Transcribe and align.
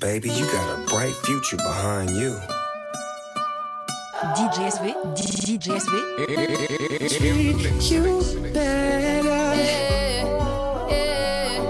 Baby, 0.00 0.30
you 0.30 0.46
got 0.46 0.78
a 0.78 0.82
bright 0.86 1.12
future 1.12 1.58
behind 1.58 2.08
you. 2.16 2.30
DJ 4.34 4.72
SV, 4.72 4.94
DJ 5.14 5.76
SV. 5.76 5.92
Treat 7.18 7.90
you 7.90 8.04
better. 8.50 9.28
Yeah, 9.28 10.24
yeah. 10.88 11.60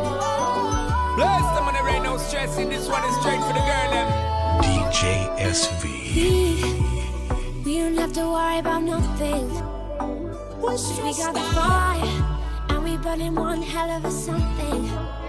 Bless 1.16 1.44
them 1.56 1.64
on 1.66 1.74
there 1.74 1.88
ain't 1.88 2.04
no 2.04 2.18
stressing. 2.18 2.68
This 2.68 2.88
one 2.88 3.02
is 3.02 3.16
straight 3.16 3.40
for 3.40 3.52
the 3.52 3.64
girl. 3.66 3.92
Em. 3.98 4.08
DJ 4.62 5.26
SV. 5.40 5.84
We 7.64 7.78
don't 7.78 7.96
have 7.96 8.12
to 8.12 8.28
worry 8.28 8.60
about 8.60 8.84
nothing. 8.84 9.48
We 11.02 11.12
got 11.18 11.34
the 11.34 11.40
fire, 11.40 12.24
and 12.68 12.84
we 12.84 12.96
burning 12.96 13.34
one 13.34 13.60
hell 13.60 13.90
of 13.90 14.04
a 14.04 14.10
something. 14.12 15.19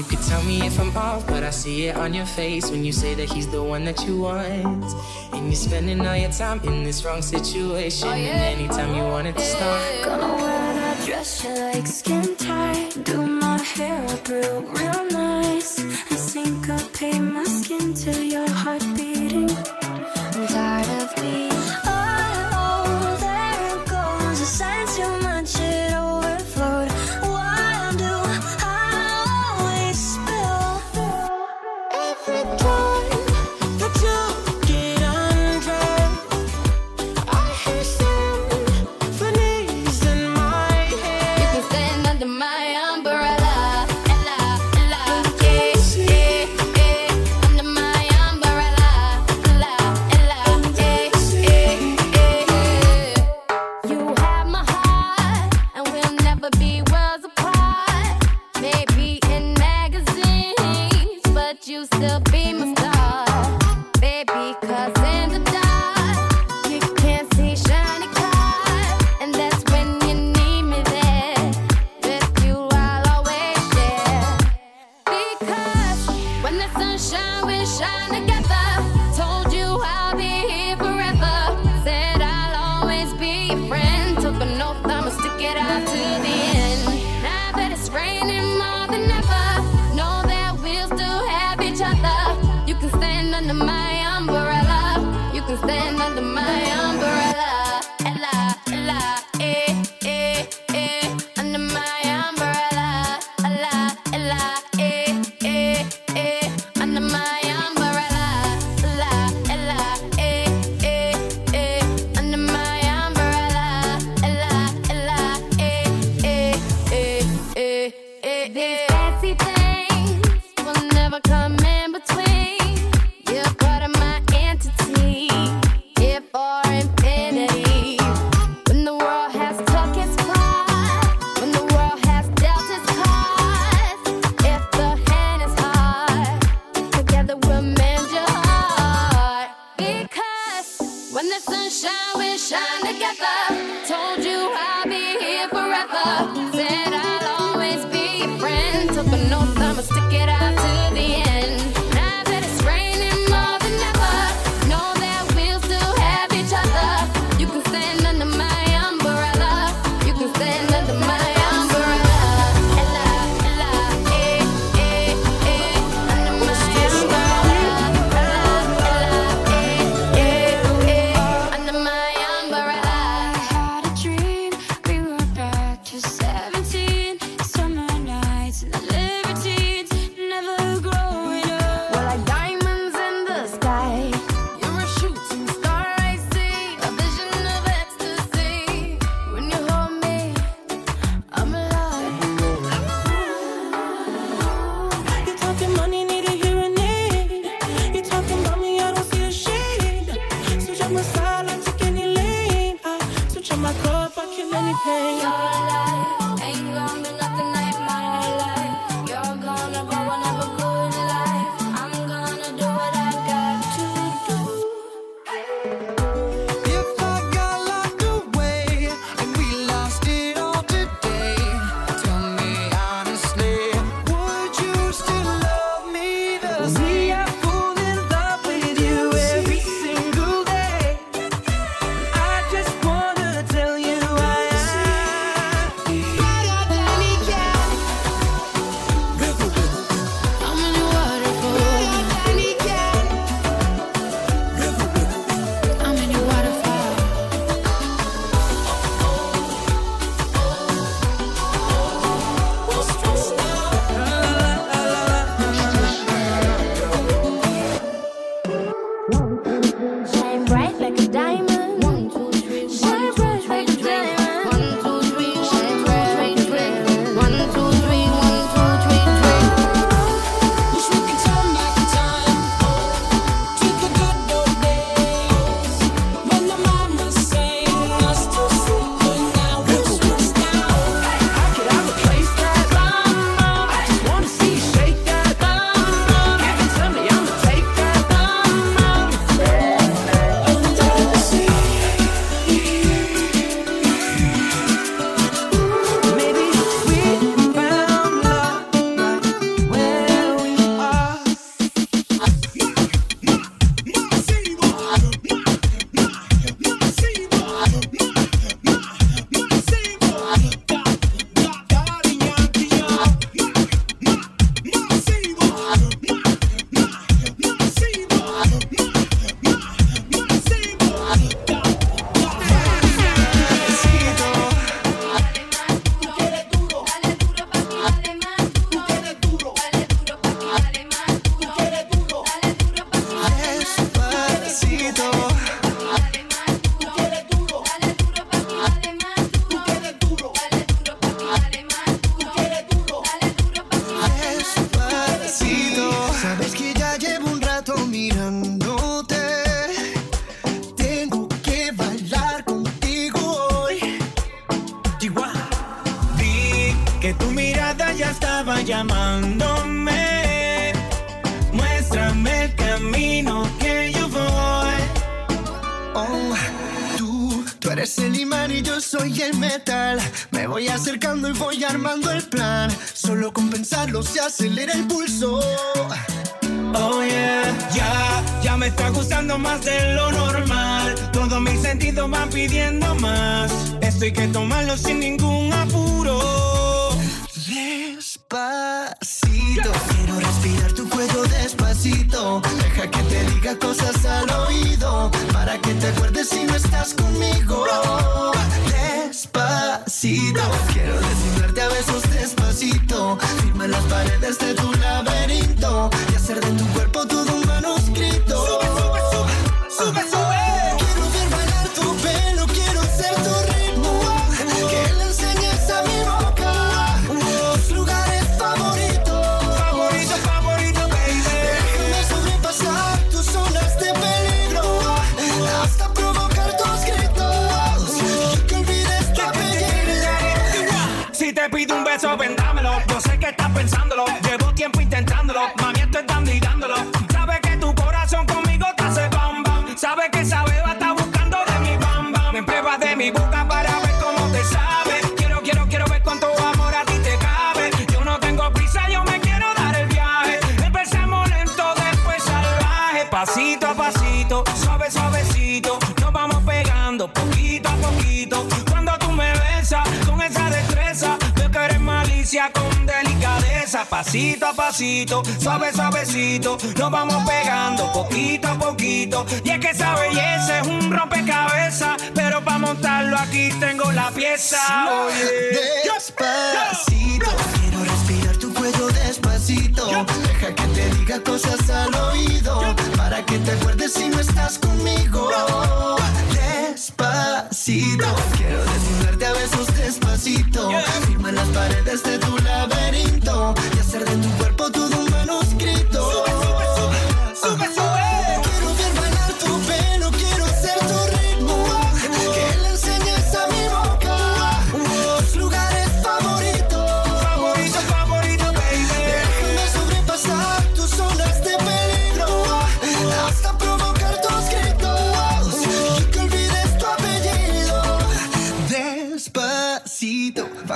You 0.00 0.06
could 0.06 0.22
tell 0.22 0.42
me 0.44 0.66
if 0.66 0.80
I'm 0.80 0.96
off, 0.96 1.26
but 1.26 1.42
I 1.42 1.50
see 1.50 1.88
it 1.88 1.94
on 1.94 2.14
your 2.14 2.24
face 2.24 2.70
when 2.70 2.82
you 2.86 2.90
say 2.90 3.12
that 3.16 3.30
he's 3.30 3.46
the 3.46 3.62
one 3.62 3.84
that 3.84 4.00
you 4.06 4.16
want. 4.16 4.94
And 5.34 5.44
you're 5.44 5.54
spending 5.54 6.00
all 6.06 6.16
your 6.16 6.32
time 6.32 6.58
in 6.64 6.84
this 6.84 7.04
wrong 7.04 7.20
situation. 7.20 8.08
Oh, 8.08 8.14
yeah. 8.14 8.28
And 8.30 8.60
anytime 8.60 8.94
you 8.94 9.02
wanted 9.02 9.36
to 9.36 9.42
stop, 9.42 9.78
gonna 10.02 10.36
wear 10.42 10.74
that 10.74 11.04
dress 11.04 11.44
you 11.44 11.50
like, 11.50 11.86
skin 11.86 12.34
tight, 12.36 13.04
do 13.04 13.26
my 13.26 13.58
hair 13.58 14.02
up 14.08 14.26
real, 14.26 14.62
real 14.62 15.04
nice, 15.10 15.80
and 15.80 16.92
paint 16.94 17.34
my 17.34 17.44
skin 17.44 17.92
till 17.92 18.22
your 18.22 18.48
heart. 18.48 18.89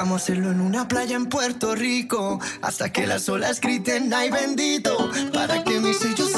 Vamos 0.05 0.21
hacerlo 0.21 0.53
en 0.53 0.61
una 0.61 0.87
playa 0.87 1.17
en 1.17 1.25
Puerto 1.31 1.75
Rico. 1.75 2.39
Hasta 2.61 2.93
que 2.93 3.07
las 3.07 3.27
olas 3.31 3.59
griten, 3.59 4.13
ay 4.13 4.31
bendito. 4.31 5.11
Para 5.33 5.65
que 5.65 5.81
mis 5.81 5.97
sellos 5.97 6.34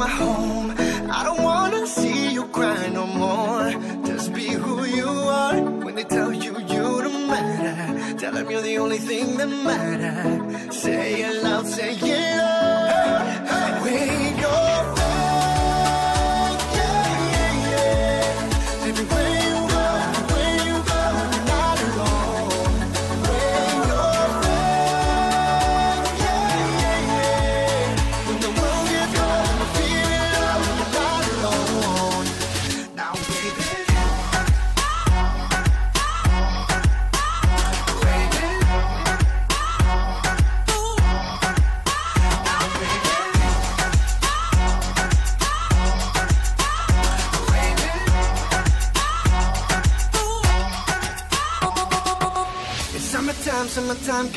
my 0.00 0.08
home. 0.08 0.74
I 1.10 1.24
don't 1.24 1.42
wanna 1.42 1.86
see 1.86 2.32
you 2.32 2.44
cry 2.44 2.88
no 2.88 3.06
more. 3.06 3.70
Just 4.06 4.32
be 4.32 4.46
who 4.62 4.84
you 4.84 5.10
are. 5.40 5.60
When 5.84 5.94
they 5.94 6.04
tell 6.04 6.32
you 6.32 6.52
you 6.74 6.86
don't 7.04 7.26
matter, 7.26 8.16
tell 8.16 8.32
them 8.32 8.50
you're 8.50 8.62
the 8.62 8.78
only 8.78 8.96
thing 8.96 9.36
that 9.36 9.50
matters. 9.68 10.74
Say 10.82 11.20
it 11.20 11.42
loud, 11.44 11.66
say 11.66 11.92
it 11.96 12.38
loud. 12.38 12.59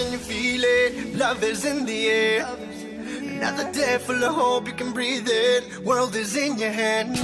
can 0.04 0.12
you 0.12 0.18
feel 0.18 0.62
it? 0.64 1.16
Love 1.16 1.44
is 1.44 1.66
in 1.66 1.86
the 1.86 2.08
air. 2.08 2.46
Another 3.38 3.72
day 3.72 3.98
full 4.00 4.24
of 4.24 4.36
hope, 4.36 4.68
you 4.68 4.74
can 4.74 4.92
breathe 4.92 5.28
it. 5.28 5.80
World 5.80 6.16
is 6.16 6.36
in 6.36 6.58
your 6.58 6.72
hand. 6.72 7.16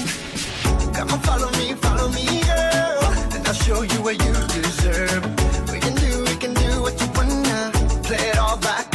Come 0.96 1.12
on, 1.12 1.20
follow 1.20 1.52
me, 1.60 1.74
follow 1.74 2.10
me, 2.10 2.26
girl. 2.50 3.04
And 3.36 3.48
I'll 3.48 3.54
show 3.54 3.82
you 3.82 4.00
what 4.02 4.18
you 4.26 4.34
deserve. 4.62 5.24
We 5.72 5.80
can 5.80 5.96
do, 5.96 6.24
we 6.30 6.36
can 6.44 6.54
do 6.54 6.82
what 6.82 7.00
you 7.02 7.08
wanna. 7.16 7.72
Play 8.04 8.30
it 8.30 8.38
all 8.38 8.58
back. 8.58 8.88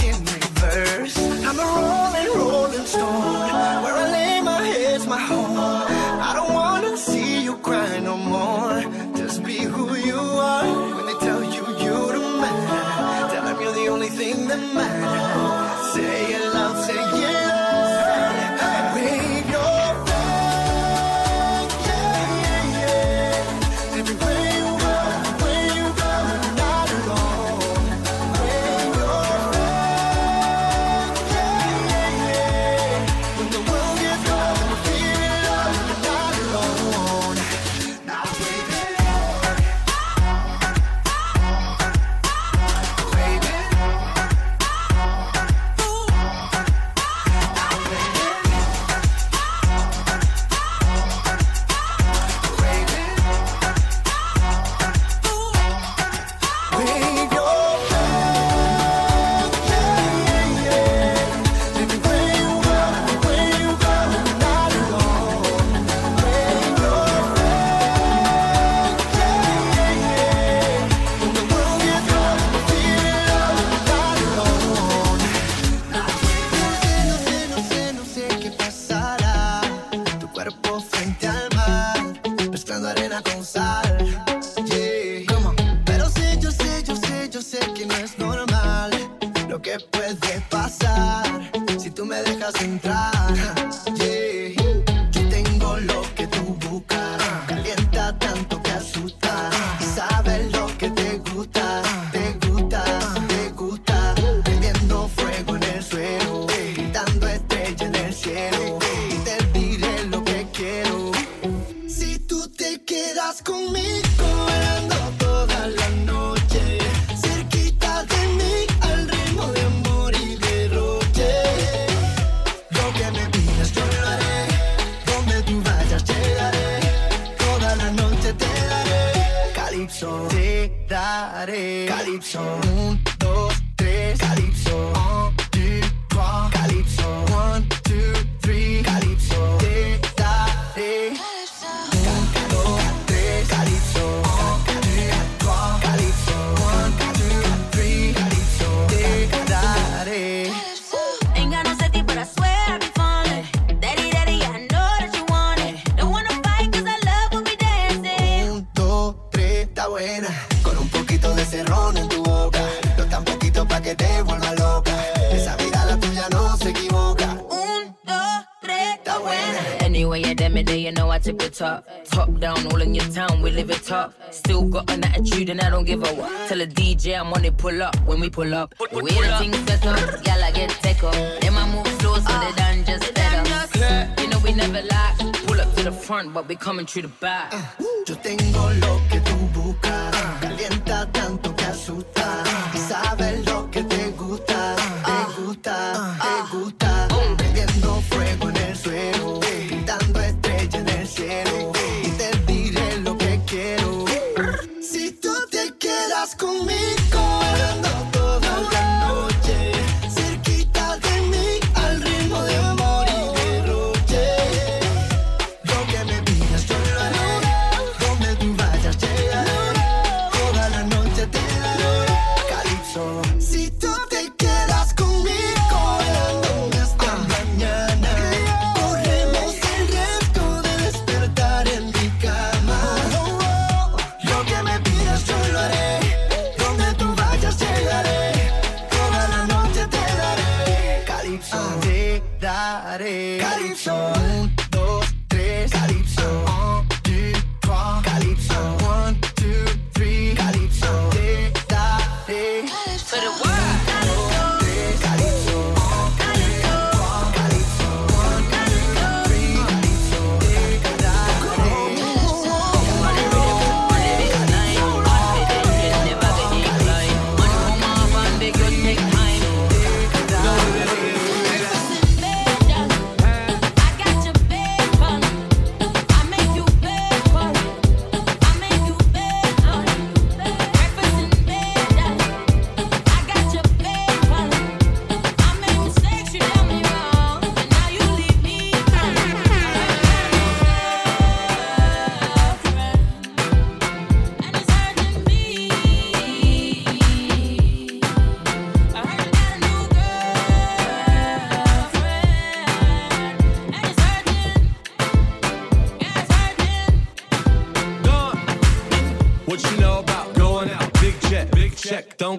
we 178.25 178.31
pull 178.31 178.55
up. 178.55 178.75
we 178.93 179.03
way 179.03 179.11
the 179.11 179.37
things 179.39 179.59
set 179.67 179.85
up, 179.87 180.27
y'all 180.27 180.43
I 180.43 180.51
get 180.51 180.71
take 180.83 181.03
up. 181.05 181.13
Them 181.43 181.57
I 181.59 181.65
move 181.75 181.87
slow 182.01 182.15
so 182.15 182.33
they 182.41 182.53
done 182.57 182.85
just 182.85 183.13
better. 183.15 183.43
Yeah. 183.79 184.21
You 184.21 184.29
know 184.29 184.39
we 184.39 184.53
never 184.55 184.81
lie. 184.81 185.15
Pull 185.47 185.61
up 185.61 185.75
to 185.75 185.83
the 185.85 185.93
front, 185.93 186.33
but 186.33 186.49
we 186.49 186.57
coming 186.57 186.87
through 186.87 187.03
the 187.03 187.15
back. 187.21 187.53
Uh, 187.53 187.63
yo 188.07 188.15
tengo 188.17 188.71
lo 188.81 189.01
que 189.11 189.14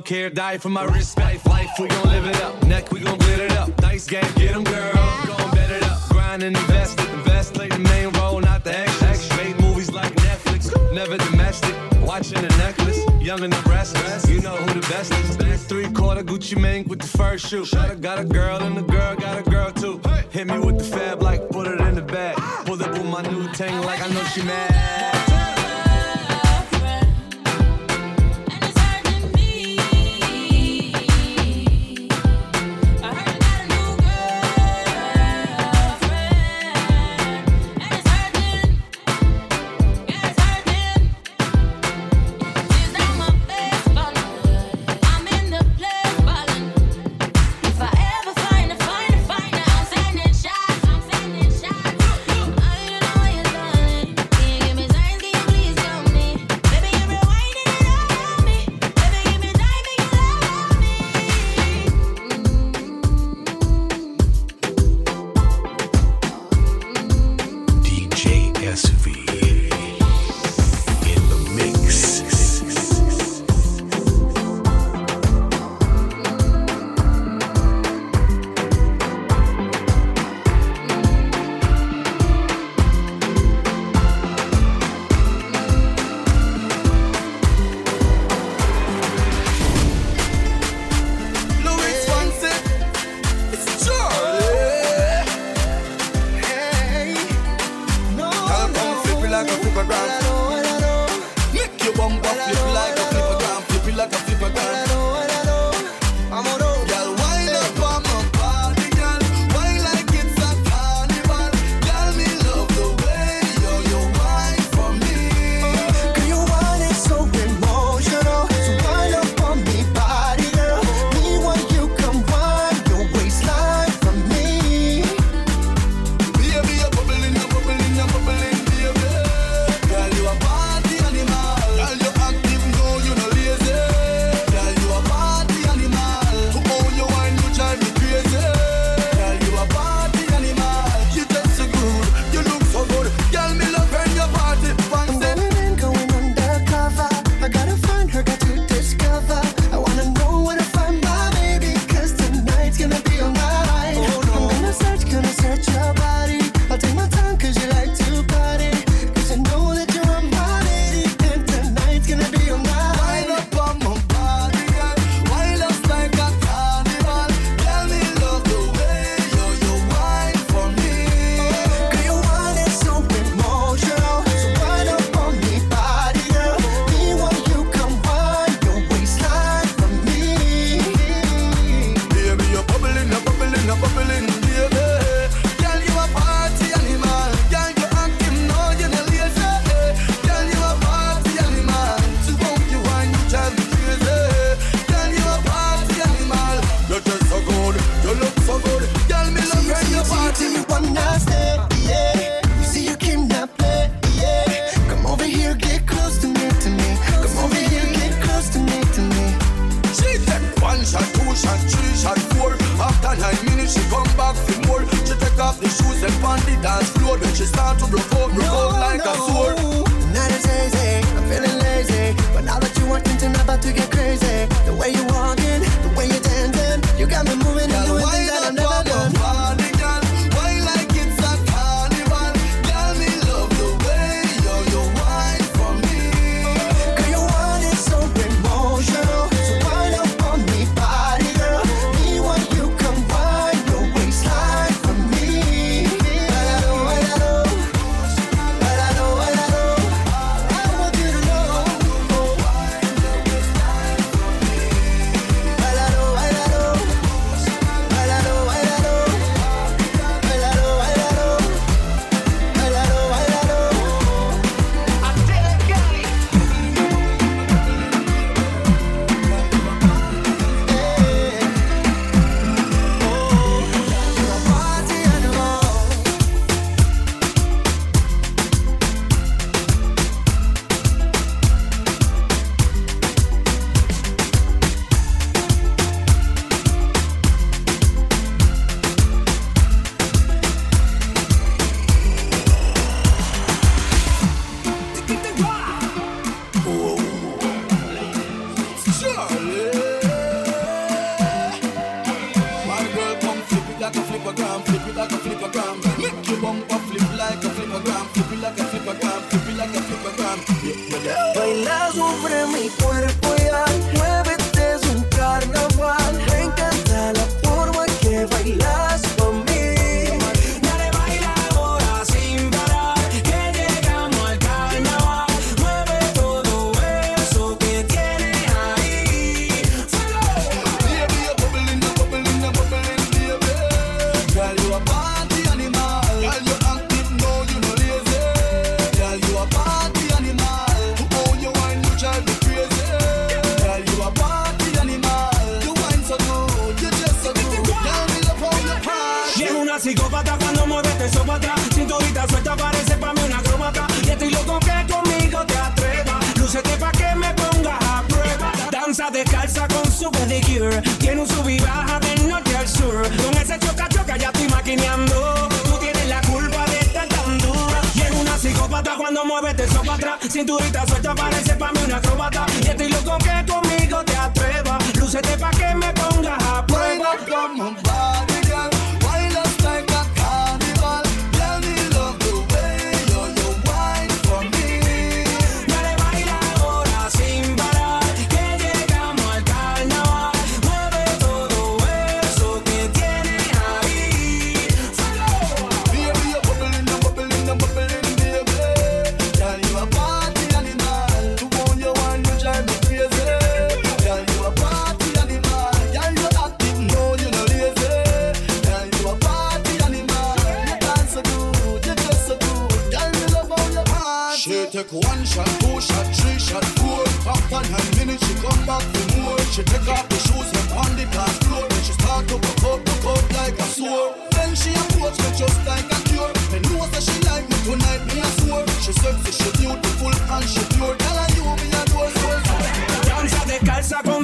Don't 0.05 0.17
care, 0.17 0.29
die 0.29 0.59
for 0.59 0.69
my 0.69 0.83
respect. 0.83 1.47
Life, 1.47 1.71
we 1.79 1.87
gon' 1.87 2.09
live 2.09 2.27
it 2.27 2.39
up. 2.43 2.63
Neck, 2.67 2.91
we 2.91 2.99
gon' 2.99 3.17
glitter 3.17 3.45
it 3.45 3.53
up. 3.53 3.69
Nice 3.81 4.05
game, 4.05 4.21
get 4.21 4.35
get 4.35 4.55
'em, 4.55 4.63
girl. 4.63 4.93
Gon' 4.93 5.49
bet 5.49 5.71
it 5.71 5.81
up. 5.81 5.97
Grind 6.09 6.43
and 6.43 6.55
invest 6.55 6.99
it. 6.99 7.09
Invest, 7.09 7.55
play 7.55 7.69
the 7.69 7.79
main 7.79 8.09
role, 8.11 8.39
not 8.39 8.63
the 8.63 8.77
extras. 8.77 9.27
Made 9.35 9.59
movies 9.59 9.91
like 9.91 10.13
Netflix, 10.17 10.69
never 10.93 11.17
domestic. 11.17 11.73
Watching 12.03 12.39
the 12.43 12.55
necklace, 12.57 12.99
young 13.19 13.43
and 13.43 13.51
the 13.51 13.67
restless. 13.67 14.29
You 14.29 14.41
know 14.41 14.55
who 14.57 14.79
the 14.79 14.87
best 14.89 15.11
is. 15.11 15.37
Back 15.37 15.57
three 15.57 15.89
quarter 15.89 16.21
Gucci 16.21 16.55
Mane 16.55 16.85
with 16.87 16.99
the 16.99 17.17
first 17.17 17.47
shoe. 17.47 17.63
Shawty 17.63 17.99
got 17.99 18.19
a 18.19 18.25
girl 18.25 18.61
and 18.61 18.77
the 18.77 18.83
girl 18.83 19.15
got 19.15 19.39
a 19.39 19.49
girl 19.49 19.71
too. 19.71 19.99
Hit 20.29 20.45
me 20.45 20.59
with 20.59 20.77
the 20.77 20.83
fab 20.83 21.23
like 21.23 21.49
put 21.49 21.65
it 21.65 21.81
in 21.81 21.95
the 21.95 22.03
bag. 22.03 22.35
Pull 22.67 22.81
up 22.83 22.91
with 22.91 23.05
my 23.05 23.23
new 23.23 23.47
tank 23.53 23.83
like 23.83 24.01
I 24.03 24.07
know 24.13 24.23
she 24.25 24.43
mad. 24.43 24.74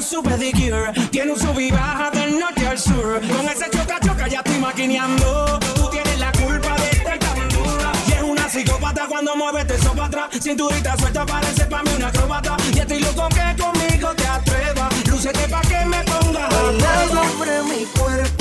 con 0.02 0.10
su 0.10 0.24
pedicure. 0.24 0.92
Tiene 1.12 1.32
un 1.32 1.40
sub 1.40 1.60
y 1.60 1.72
baja 1.72 2.10
del 2.12 2.40
norte 2.40 2.68
al 2.68 2.78
sur. 2.78 3.22
Con 3.22 3.48
ese 3.48 3.70
choca 3.70 4.00
choca 4.00 4.28
ya 4.28 4.40
estoy 4.40 4.60
maquineando. 4.60 5.60
Tú 5.76 5.90
tienes 5.90 6.20
la 6.20 6.32
culpa 6.32 6.76
de 6.76 6.90
estar 6.90 7.20
tan 7.20 7.50
dura. 7.50 7.92
Y 8.08 8.12
es 8.14 8.22
una 8.22 8.50
psicópata 8.50 9.06
cuando 9.08 9.36
mueves 9.36 9.68
te 9.68 9.78
sopa 9.78 10.06
atrás. 10.06 10.30
Cinturita 10.42 10.98
suelta 10.98 11.26
parece 11.26 11.66
para 11.66 11.84
mí 11.84 11.92
una 11.96 12.08
acróbata. 12.08 12.58
Y 12.74 12.80
estoy 12.80 13.00
loco 13.00 13.28
que 13.30 13.62
conmigo 13.62 14.14
te 14.16 14.28
atrevas. 14.28 15.08
Lúcete 15.08 15.48
pa' 15.48 15.62
que 15.62 15.86
me 15.86 16.04
pongas 16.04 16.54
a 16.54 17.08
sobre 17.08 17.64
mi 17.64 17.86
cuerpo 17.86 18.41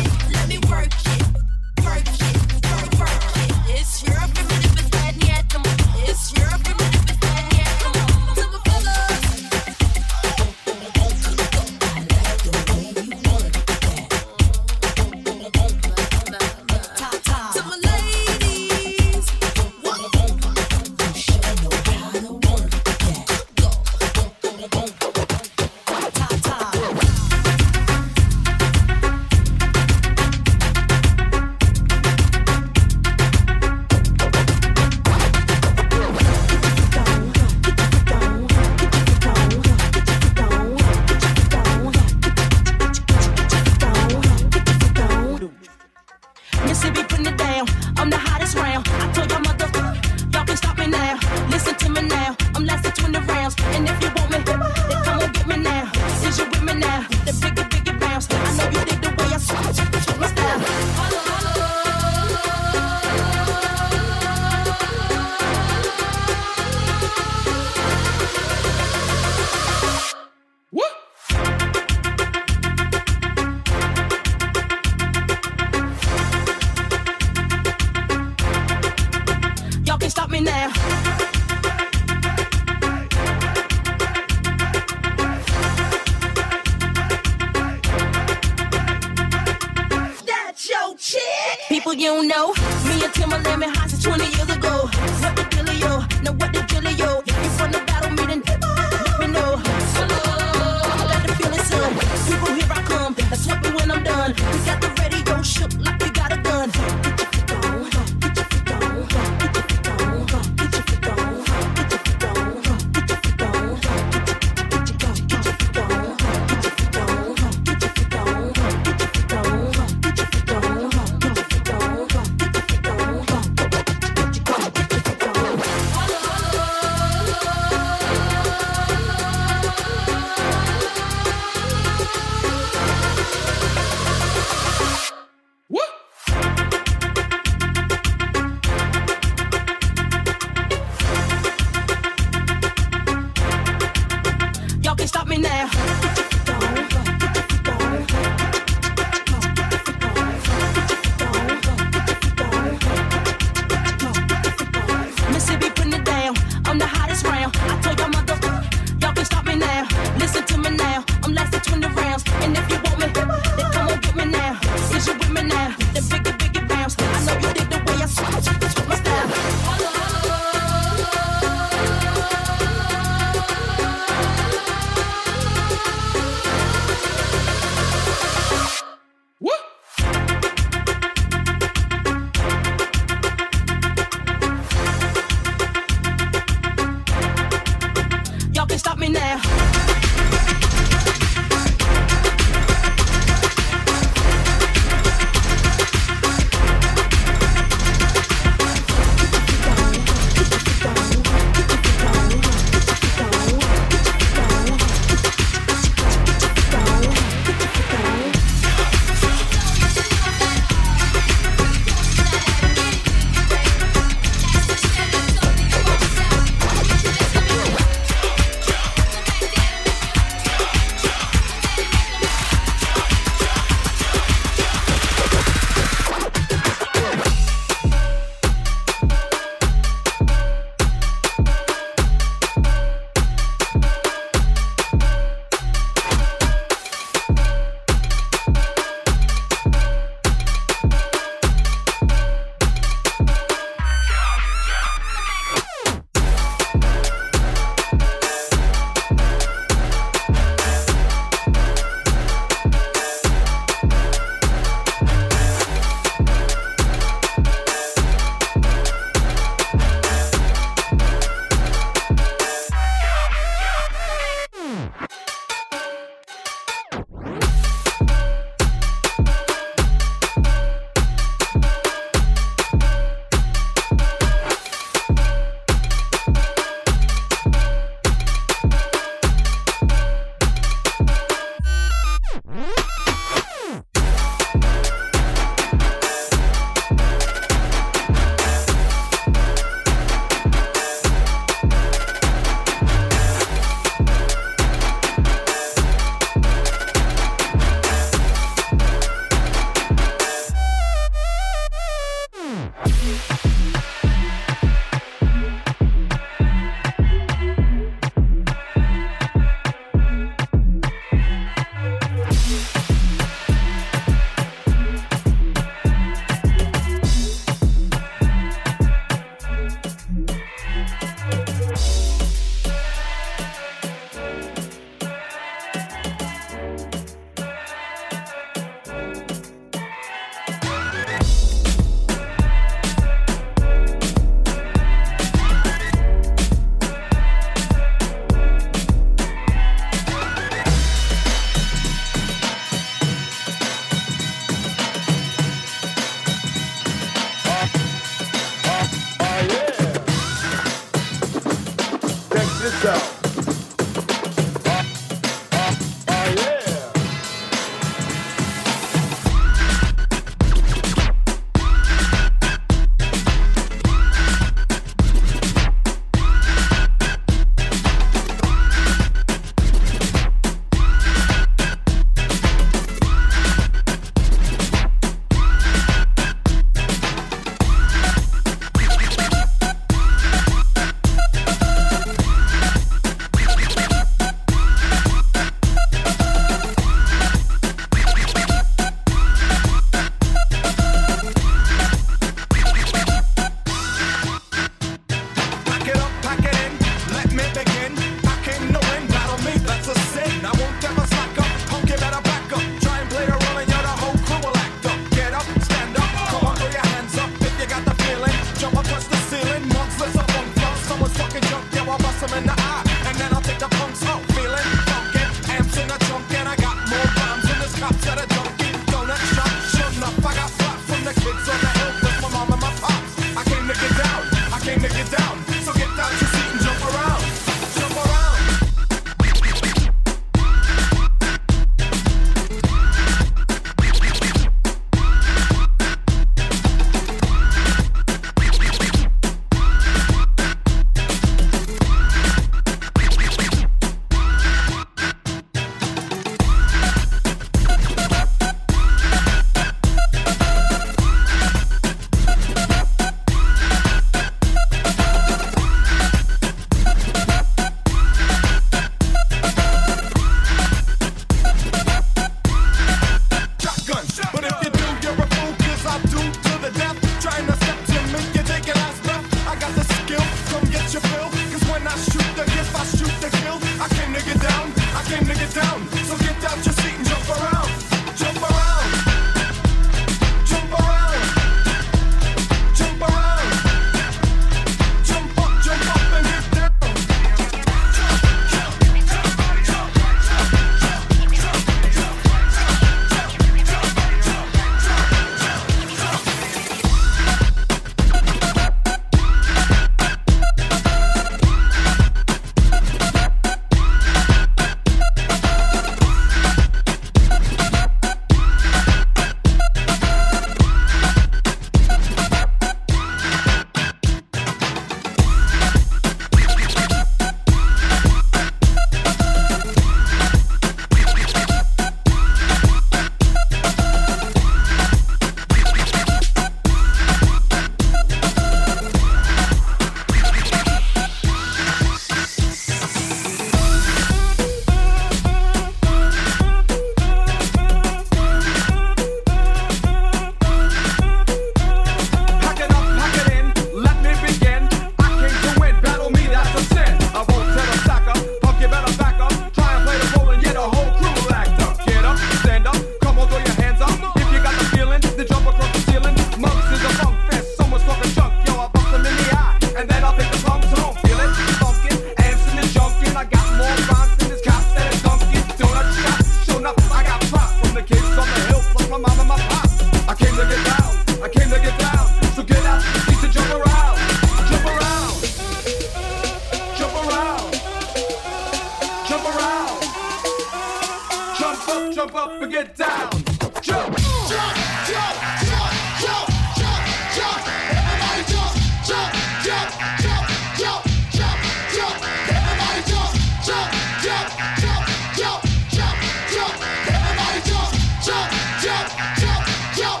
Jump 581.42 581.68
up, 581.68 581.92
jump 581.92 582.14
up 582.14 582.40
and 582.40 582.52
get 582.52 582.76
down. 582.76 583.10
Jump, 583.10 583.66
jump, 583.66 583.98
jump, 584.30 584.54
jump, 584.86 585.66
jump, 585.98 586.28
jump, 586.54 586.82
jump. 587.18 587.42
Everybody 587.74 588.22
jump, 588.30 588.54
jump, 588.86 589.10
jump, 589.42 589.68
jump, 589.98 590.22
jump, 590.62 590.82
jump, 591.10 591.38
jump. 591.74 591.98
Everybody 592.30 592.82
jump, 592.86 593.10
jump, 593.42 593.68
jump, 594.06 594.28
jump, 594.62 594.86
jump, 595.18 595.42
jump, 595.74 595.98
jump. 596.30 596.54
Everybody 596.94 597.40
jump, 597.50 597.70
jump, 598.06 598.30
jump, 598.62 598.86
jump, 599.18 599.42
jump. 599.74 600.00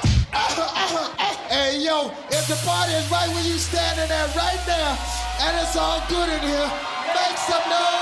Hey 1.50 1.82
yo, 1.82 2.14
if 2.30 2.46
the 2.46 2.54
party 2.64 2.92
is 2.92 3.10
right 3.10 3.28
where 3.34 3.42
you 3.42 3.58
standing 3.58 4.14
at 4.14 4.30
right 4.36 4.62
now, 4.68 4.96
and 5.42 5.58
it's 5.58 5.74
all 5.74 6.06
good 6.08 6.28
in 6.28 6.38
here, 6.38 6.70
make 7.18 7.36
some 7.36 7.68
noise. 7.68 8.01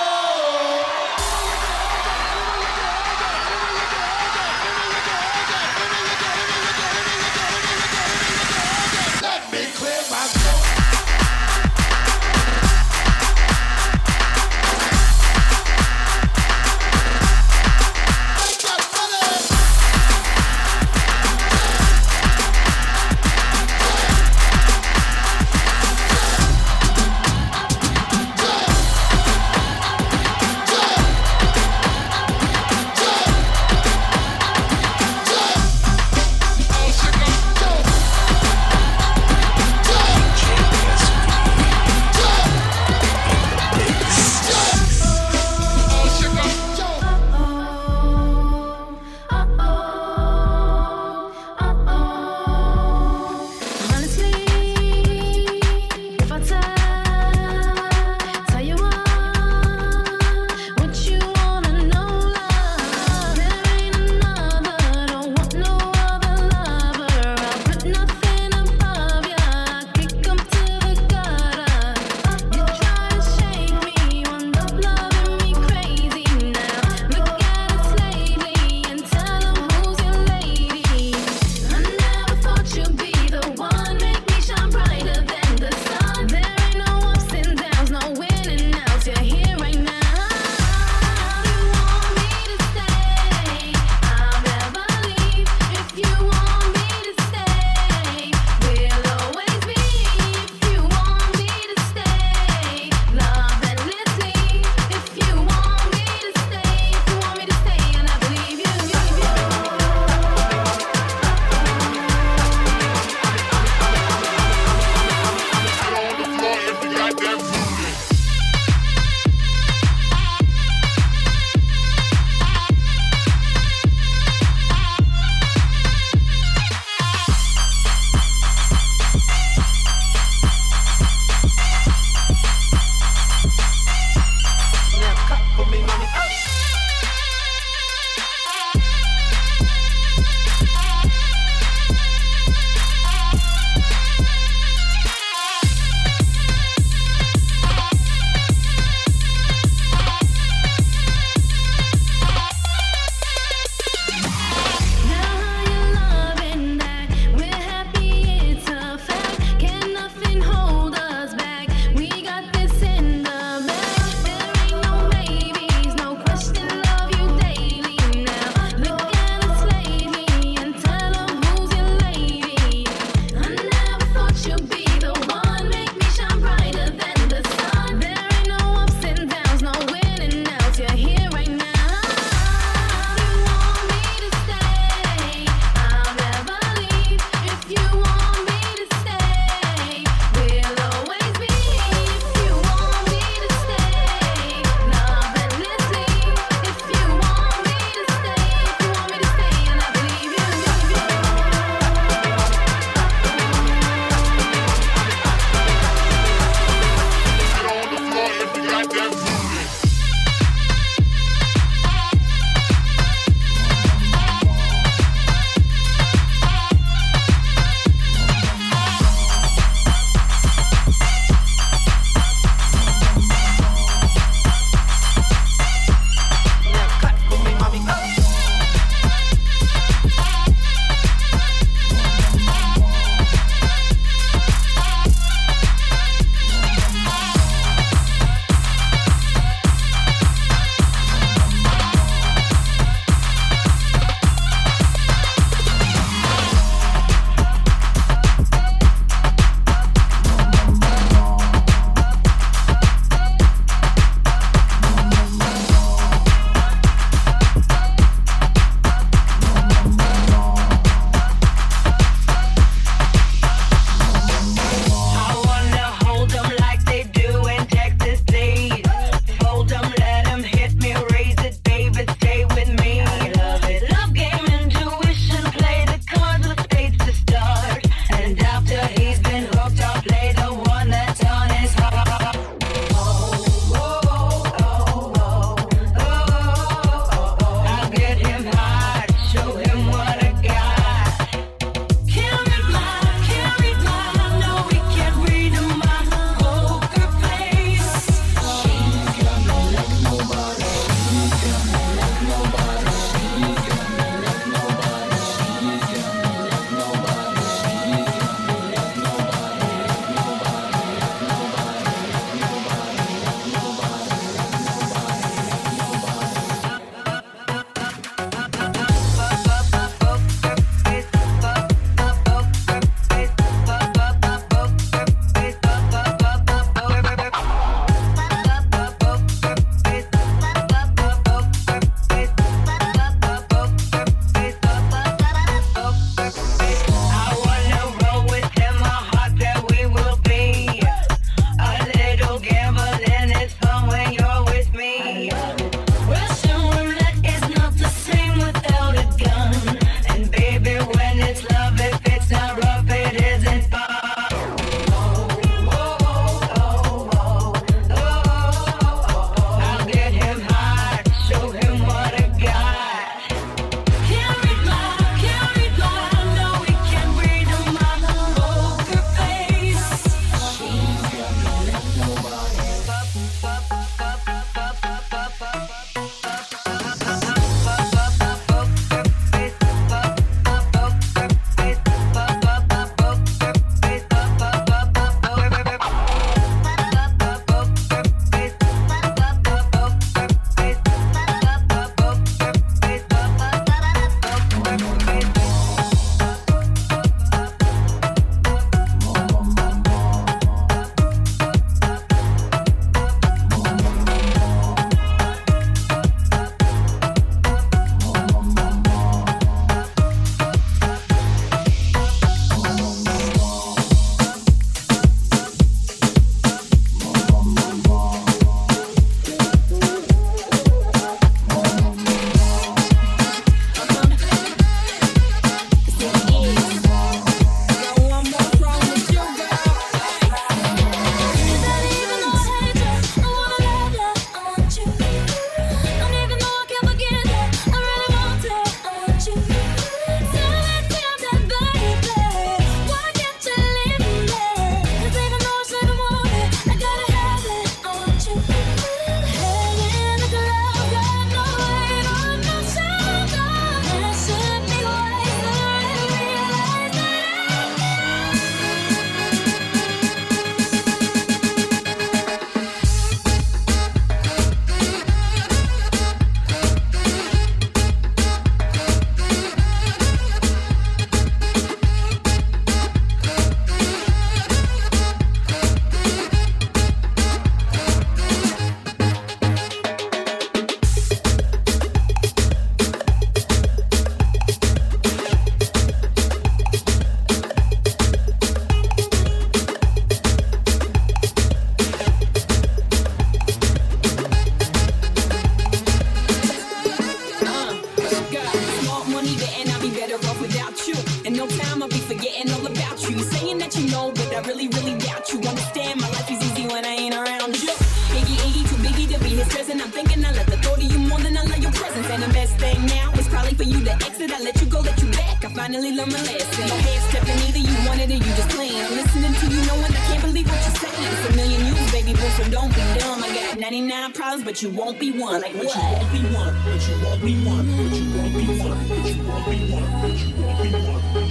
dancing. 516.60 516.76
No 516.76 516.82
half 516.90 517.10
stepping 517.10 517.38
either, 517.48 517.58
you 517.58 517.88
wanted 517.88 518.10
it, 518.10 518.14
you 518.14 518.34
just 518.34 518.48
playing. 518.50 518.84
I'm 518.84 518.92
listening 518.96 519.32
to 519.34 519.46
you 519.46 519.64
knowing 519.66 519.84
I 519.84 520.00
can't 520.08 520.22
believe 520.22 520.48
what 520.48 520.60
you're 520.60 520.74
saying. 520.76 521.12
It's 521.12 521.28
a 521.28 521.36
million 521.36 521.66
you, 521.66 521.74
baby 521.92 522.12
boo, 522.12 522.28
so 522.30 522.44
don't 522.50 522.74
be 522.74 522.80
dumb. 522.98 523.22
I 523.22 523.28
got 523.34 523.58
99 523.58 524.12
problems, 524.12 524.44
but 524.44 524.62
you 524.62 524.70
won't 524.70 524.98
be 524.98 525.10
one. 525.12 525.42
Like 525.42 525.54
what? 525.54 525.74
But 525.74 526.14
you 526.14 526.24
won't 526.34 526.52
be 526.52 526.54
one, 526.54 526.54
but 526.64 526.82
you 526.86 527.04
won't 527.04 527.22
be 527.22 527.34
one, 527.48 527.66
but 527.66 527.94
you 527.96 528.06
won't 528.16 528.34
be 528.34 528.46
one, 528.60 528.78
but 528.90 529.04
you 529.06 529.22
won't 529.24 529.46
be 529.46 529.56
one, 529.70 529.92
but 530.02 530.18
you 530.20 530.34
won't 530.36 530.62
be 530.62 530.70
one, 530.80 531.02
but 531.12 531.28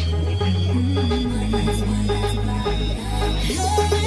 you 3.49 3.57
won't 3.59 3.89
be 3.89 3.95
one. 3.95 3.98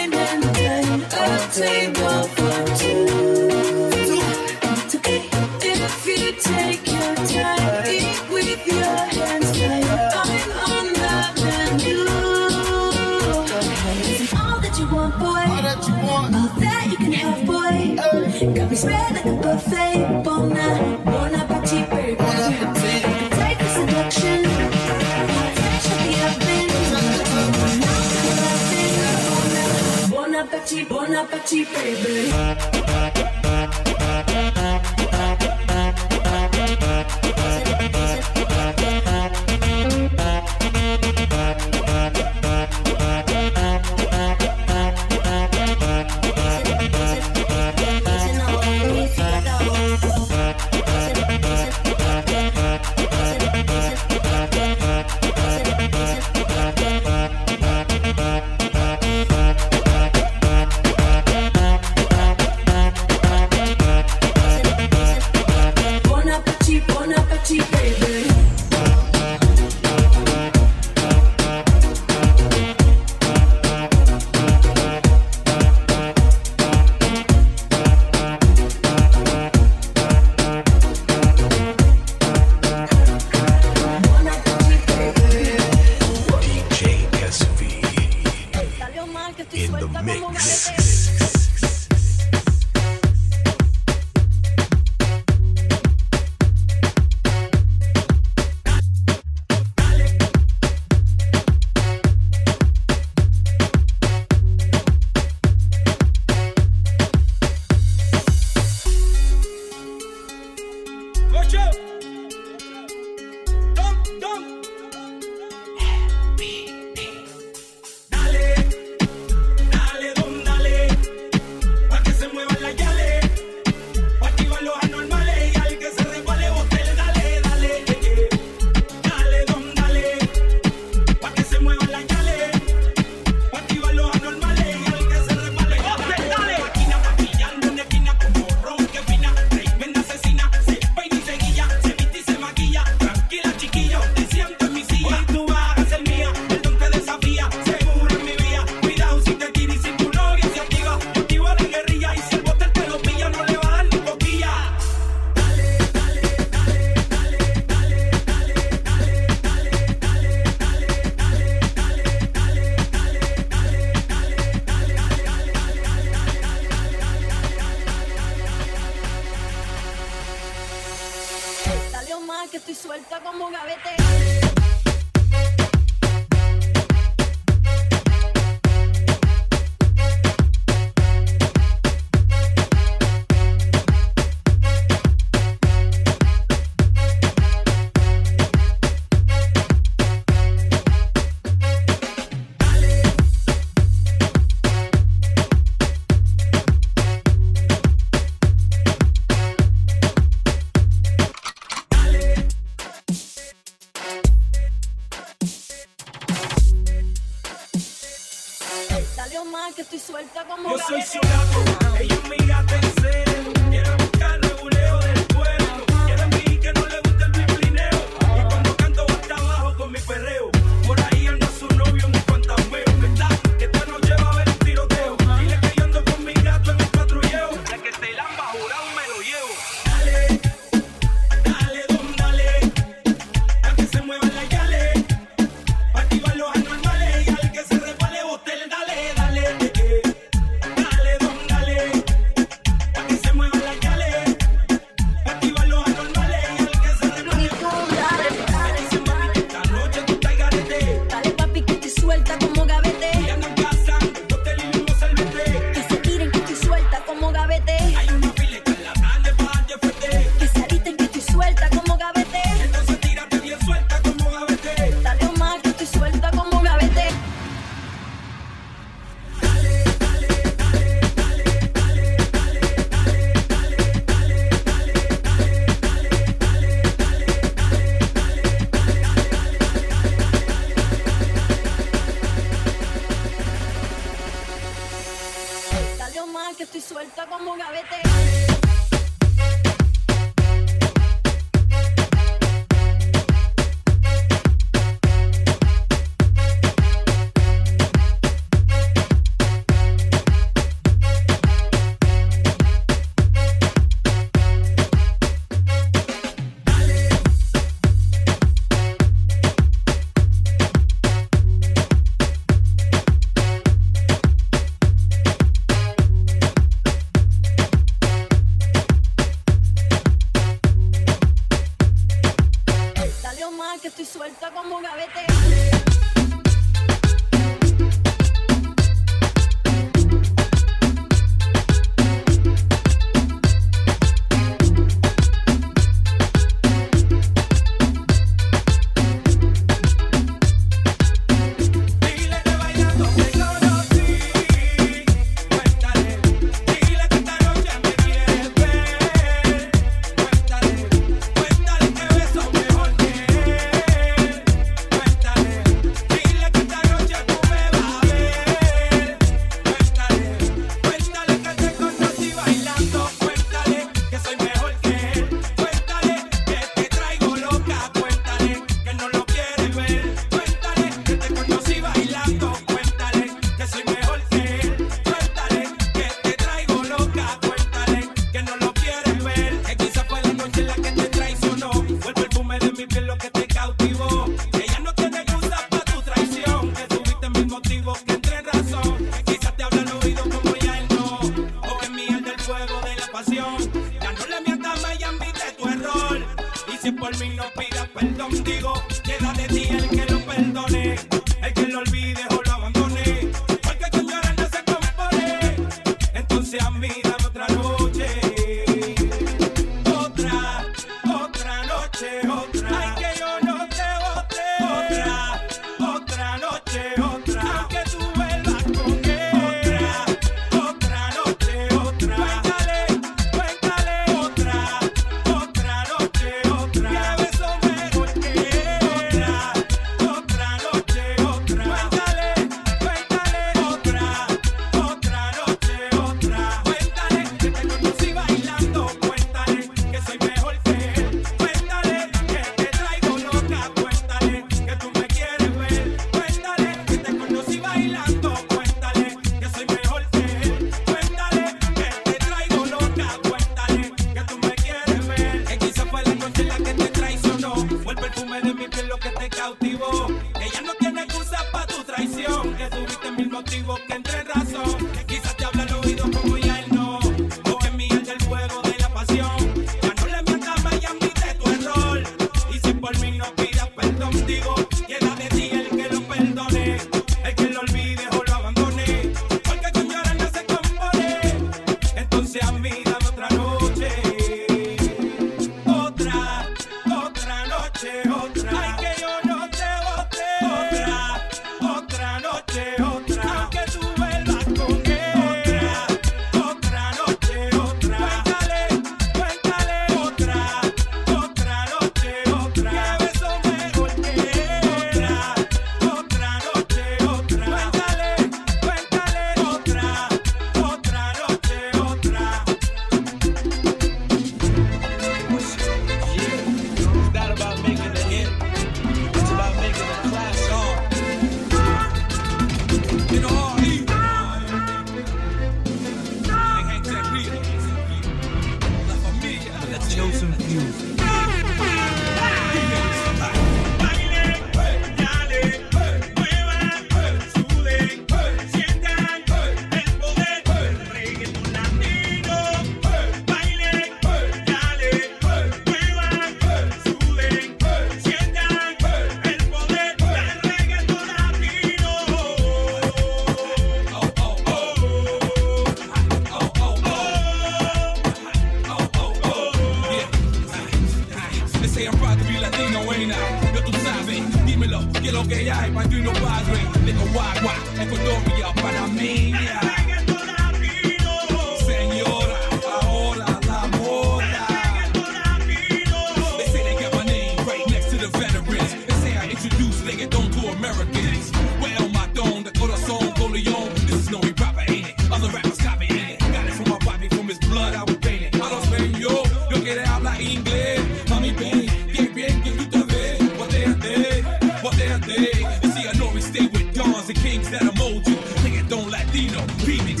Remix, 599.66 600.00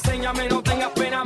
señas, 0.00 0.34
me 0.36 0.48
no 0.48 0.62
tengas 0.62 0.90
pena, 0.90 1.24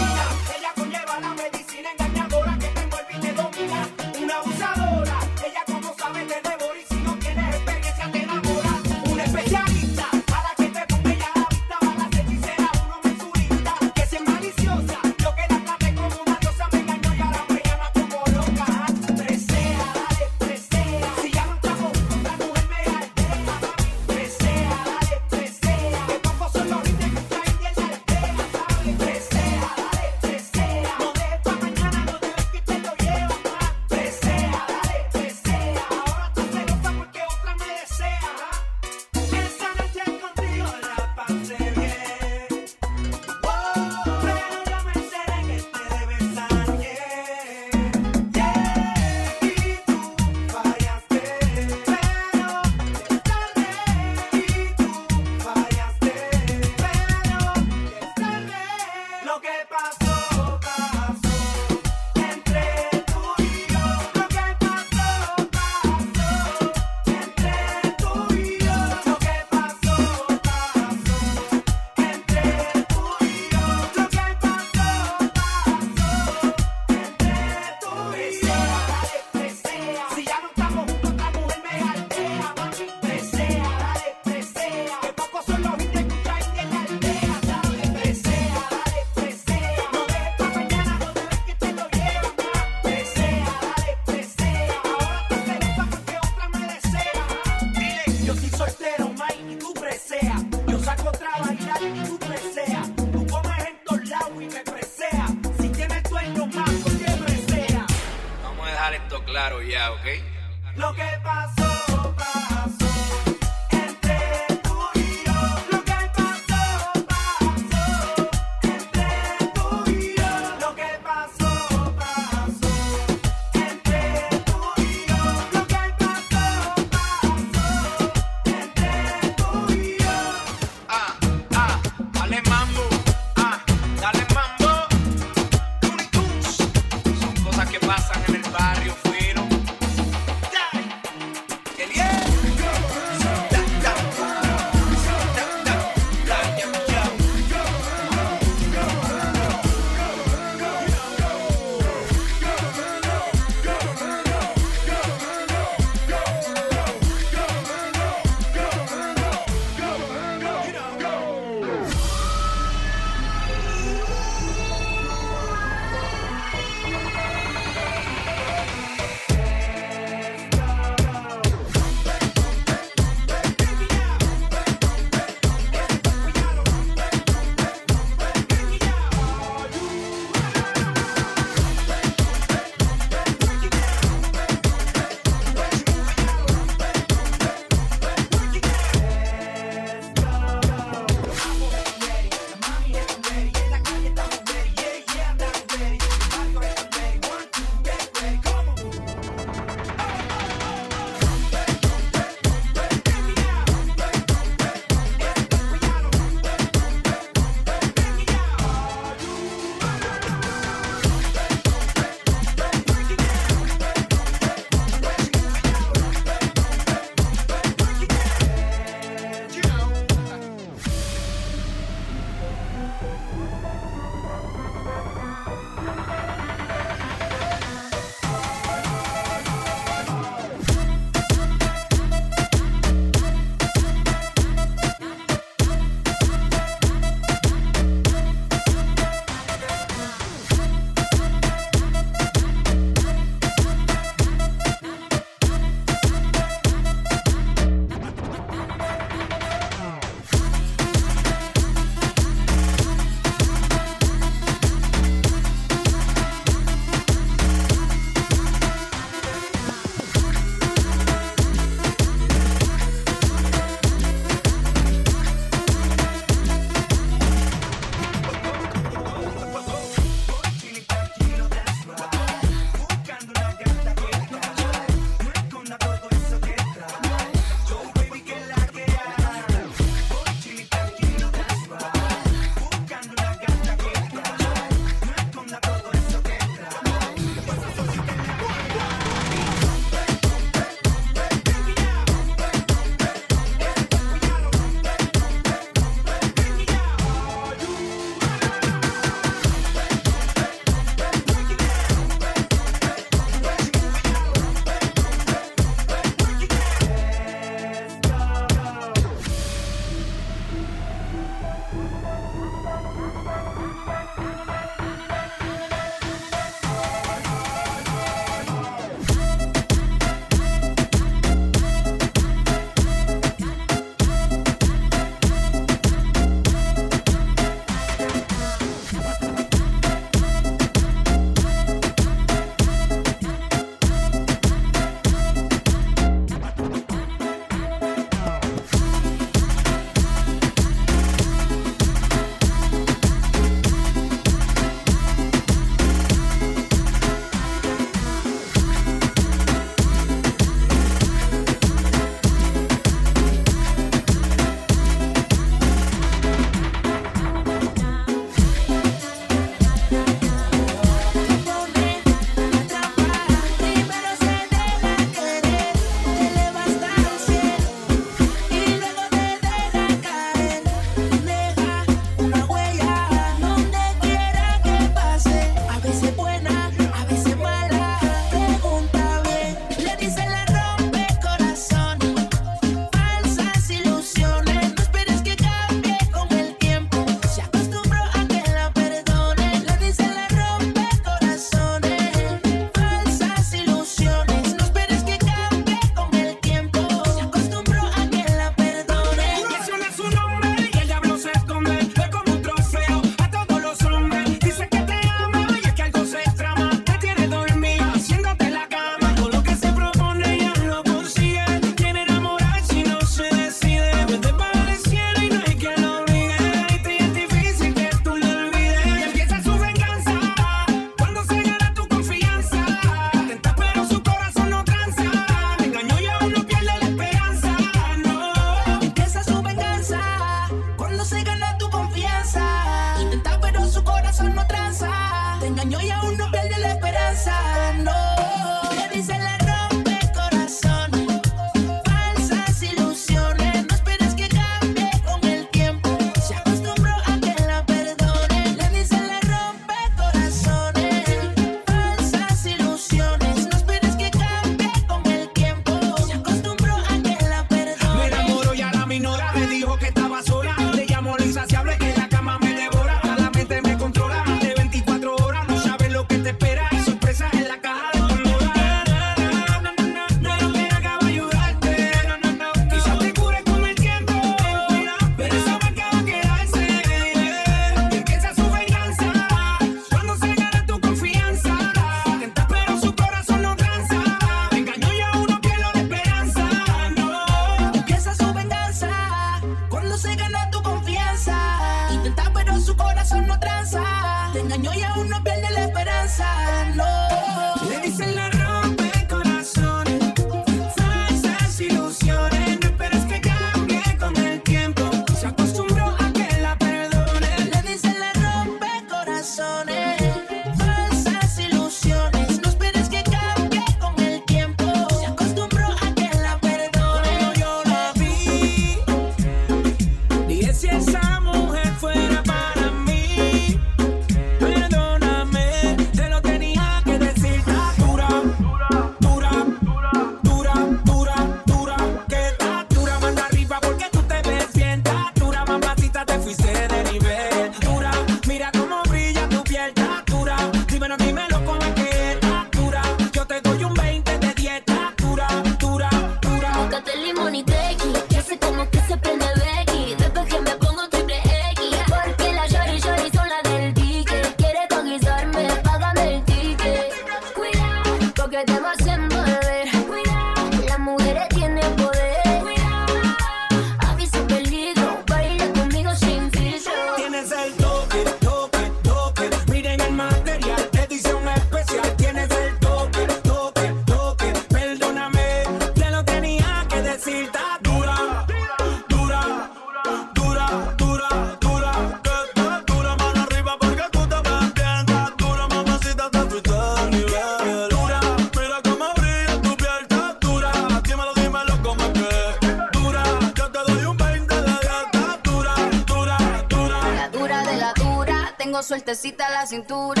sueltecita 598.93 599.29
la 599.29 599.45
cintura, 599.45 600.00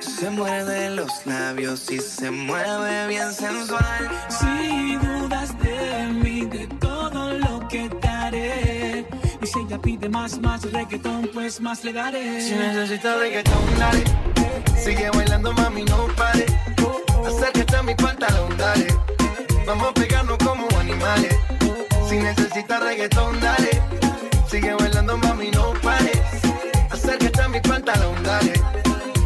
Se 0.00 0.30
muerde 0.30 0.88
los 0.88 1.26
labios 1.26 1.90
y 1.90 1.98
se 2.00 2.30
mueve 2.30 3.08
bien 3.08 3.30
sensual. 3.30 4.10
Si 4.30 4.96
dudas 4.96 5.58
de 5.58 6.06
mí, 6.14 6.46
de 6.46 6.66
todo 6.80 7.34
lo 7.34 7.68
que 7.68 7.90
daré. 8.00 9.06
Y 9.42 9.46
si 9.46 9.58
ella 9.58 9.78
pide 9.78 10.08
más, 10.08 10.38
más 10.40 10.62
reggaetón, 10.72 11.28
pues 11.34 11.60
más 11.60 11.84
le 11.84 11.92
daré. 11.92 12.40
Si 12.40 12.54
necesita 12.54 13.16
reggaetón, 13.16 13.78
dale. 13.78 14.04
Sigue 14.82 15.10
bailando, 15.10 15.52
mami, 15.52 15.84
no 15.84 16.06
pare. 16.16 16.46
Acércate 17.26 17.76
a 17.76 17.82
mi 17.82 17.94
pantalón, 17.94 18.56
dale. 18.56 18.86
Vamos 19.66 19.92
pegando 19.92 20.38
como 20.38 20.66
animales. 20.80 21.36
Si 22.08 22.16
necesitas 22.16 22.82
reggaetón, 22.82 23.38
dale. 23.40 23.82
Sigue 24.48 24.72
bailando, 24.72 25.18
mami, 25.18 25.50
no 25.50 25.74
pare 25.82 26.13
mi 27.54 27.60
pantalón, 27.60 28.20
dale. 28.24 28.52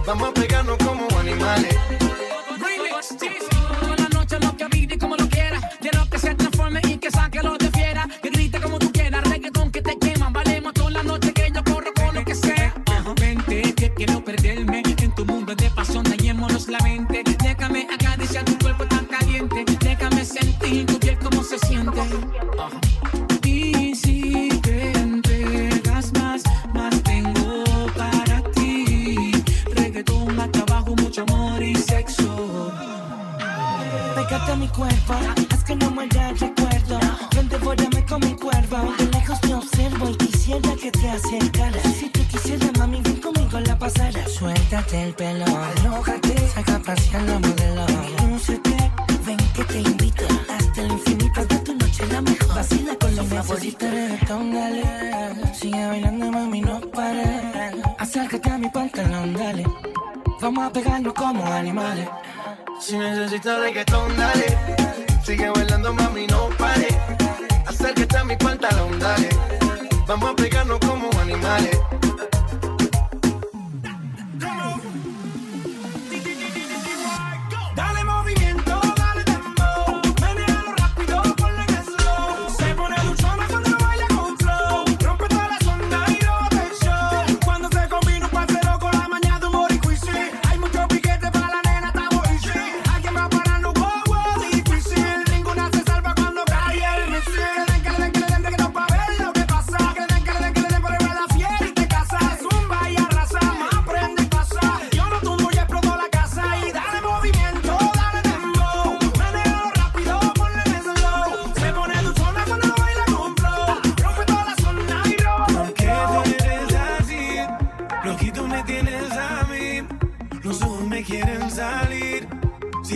Vamos 0.07 0.29
a 0.29 0.33
pegarnos 0.33 0.77
como 0.79 1.09
animales 1.19 1.98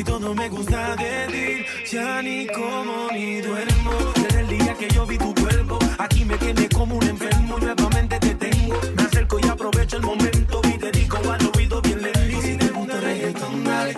Si 0.03 0.07
todo 0.07 0.35
me 0.35 0.49
gusta 0.49 0.97
de 0.97 1.27
ti, 1.29 1.87
ya 1.93 2.21
ni 2.23 2.45
como 2.49 3.09
ni 3.13 3.41
duermo. 3.41 3.93
Desde 4.17 4.41
el 4.41 4.49
día 4.49 4.75
que 4.75 4.89
yo 4.89 5.07
vi 5.07 5.17
tu 5.17 5.33
cuerpo, 5.33 5.79
aquí 5.97 6.25
me 6.25 6.37
quedé 6.39 6.69
como 6.71 6.97
un 6.97 7.05
enfermo 7.05 7.57
nuevamente 7.59 8.19
te 8.19 8.35
tengo. 8.35 8.81
Me 8.97 9.03
acerco 9.05 9.39
y 9.39 9.47
aprovecho 9.47 9.99
el 9.99 10.03
momento 10.03 10.61
y 10.65 10.77
te 10.77 10.91
digo 10.91 11.19
al 11.31 11.53
oído 11.55 11.81
bien 11.83 12.03
lento. 12.03 12.43
Si 12.43 12.57
te 12.57 12.69
gusta 12.71 13.01
reggaetón, 13.01 13.63
dale. 13.63 13.97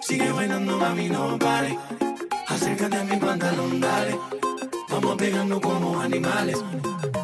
Sigue 0.00 0.32
bailando, 0.32 0.78
mami, 0.78 1.08
no 1.10 1.38
pare. 1.38 1.78
Acércate 2.48 2.96
a 2.96 3.04
mi 3.04 3.16
pantalón, 3.18 3.78
dale. 3.78 4.18
Vamos 4.88 5.16
pegando 5.16 5.60
como 5.60 6.00
animales. 6.00 6.64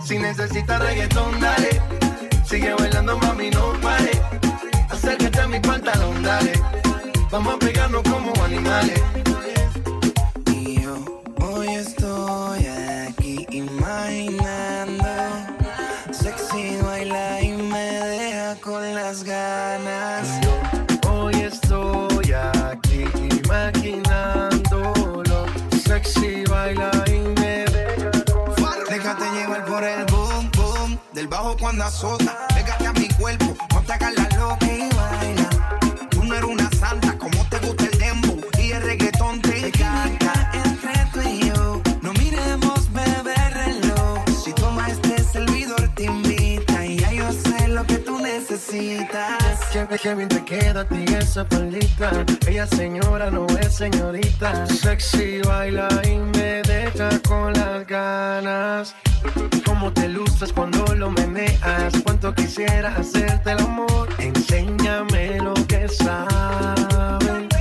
Si 0.04 0.18
necesitas 0.18 0.82
reggaetón, 0.82 1.40
dale. 1.40 1.80
Sigue 2.44 2.74
bailando, 2.74 3.16
mami, 3.16 3.48
no 3.48 3.72
pare. 3.80 4.10
Acércate 4.90 5.40
a 5.40 5.48
mi 5.48 5.60
pantalón, 5.60 6.22
dale 6.22 6.52
Vamos 7.32 7.54
a 7.54 7.58
pegarnos 7.58 8.02
como 8.02 8.30
animales. 8.44 9.02
Y 10.54 10.82
yo 10.82 11.02
hoy 11.40 11.68
estoy 11.68 12.66
aquí 12.66 13.46
imaginando. 13.50 15.06
Sexy 16.12 16.76
baila 16.82 17.40
y 17.40 17.52
me 17.52 17.78
deja 17.78 18.54
con 18.56 18.94
las 18.94 19.24
ganas. 19.24 20.28
Yo 20.42 20.50
hoy 21.10 21.36
estoy 21.36 22.34
aquí 22.34 23.06
imaginándolo. 23.42 25.46
Sexy 25.86 26.44
baila 26.44 26.90
y 27.06 27.18
me 27.40 27.64
deja 27.64 28.10
con 28.30 28.44
las 28.44 28.56
ganas. 28.60 28.88
Déjate 28.90 29.30
llevar 29.30 29.64
por 29.64 29.82
el 29.82 30.04
boom, 30.04 30.50
boom 30.54 30.98
del 31.14 31.28
bajo 31.28 31.56
cuando 31.56 31.84
azota 31.84 32.51
Que, 50.00 50.14
bien 50.14 50.28
te 50.28 50.44
queda 50.44 50.82
a 50.82 50.84
ti 50.84 51.04
esa 51.18 51.44
palita. 51.44 52.24
Ella 52.46 52.66
señora 52.66 53.30
no 53.30 53.46
es 53.60 53.74
señorita. 53.74 54.66
Sexy 54.66 55.40
baila 55.42 55.88
y 56.04 56.18
me 56.18 56.62
deja 56.62 57.10
con 57.26 57.52
las 57.52 57.86
ganas. 57.86 58.94
Cómo 59.64 59.92
te 59.92 60.08
lustras 60.08 60.52
cuando 60.52 60.84
lo 60.94 61.10
meneas. 61.10 61.92
Cuánto 62.04 62.32
quisiera 62.34 62.94
hacerte 62.94 63.52
el 63.52 63.60
amor. 63.60 64.08
Enséñame 64.18 65.38
lo 65.40 65.54
que 65.66 65.88
sabes. 65.88 67.51